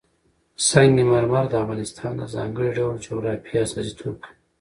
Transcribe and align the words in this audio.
سنگ 0.69 0.95
مرمر 1.11 1.45
د 1.49 1.53
افغانستان 1.63 2.13
د 2.17 2.21
ځانګړي 2.35 2.69
ډول 2.77 2.95
جغرافیه 3.05 3.59
استازیتوب 3.65 4.15
کوي. 4.23 4.33